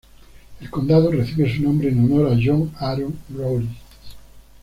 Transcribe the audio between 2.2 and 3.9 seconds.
a John Aaron Rawlins.